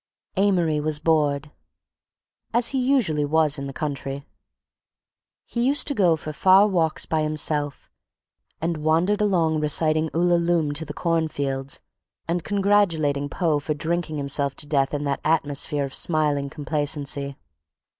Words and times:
Amory 0.35 0.79
was 0.79 0.97
bored, 0.97 1.51
as 2.55 2.69
he 2.69 2.79
usually 2.79 3.23
was 3.23 3.59
in 3.59 3.67
the 3.67 3.71
country. 3.71 4.25
He 5.45 5.61
used 5.63 5.87
to 5.89 5.93
go 5.93 6.15
for 6.15 6.33
far 6.33 6.67
walks 6.67 7.05
by 7.05 7.21
himself—and 7.21 8.77
wander 8.77 9.15
along 9.19 9.59
reciting 9.59 10.09
"Ulalume" 10.09 10.73
to 10.73 10.85
the 10.85 10.95
corn 10.95 11.27
fields, 11.27 11.81
and 12.27 12.43
congratulating 12.43 13.29
Poe 13.29 13.59
for 13.59 13.75
drinking 13.75 14.17
himself 14.17 14.55
to 14.55 14.65
death 14.65 14.95
in 14.95 15.03
that 15.03 15.21
atmosphere 15.23 15.83
of 15.85 15.93
smiling 15.93 16.49
complacency. 16.49 17.37